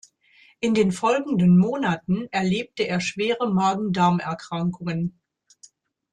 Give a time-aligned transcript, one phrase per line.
[0.61, 5.19] In den folgenden Monaten erlebte er schwere Magen-Darm-Erkrankungen.